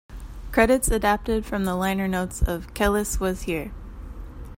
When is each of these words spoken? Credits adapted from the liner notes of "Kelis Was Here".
Credits 0.51 0.87
adapted 0.89 1.45
from 1.45 1.63
the 1.65 1.75
liner 1.75 2.07
notes 2.07 2.41
of 2.41 2.73
"Kelis 2.73 3.19
Was 3.19 3.43
Here". 3.43 3.71